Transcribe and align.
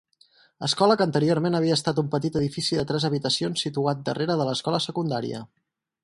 Escola 0.67 0.93
que 0.99 1.05
anteriorment 1.07 1.57
havia 1.57 1.75
estat 1.79 2.01
un 2.03 2.07
petit 2.15 2.39
edifici 2.41 2.79
de 2.79 2.85
tres 2.91 3.05
habitacions 3.09 3.65
situat 3.67 4.01
darrera 4.07 4.39
de 4.41 4.47
l'escola 4.51 4.81
secundària. 4.87 5.43